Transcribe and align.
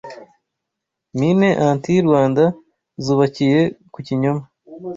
Mines 1.17 1.57
anti 1.67 1.93
Rwanda’ 2.07 2.43
zubakiye 3.03 3.61
ku 3.93 3.99
kinyoma 4.07 4.43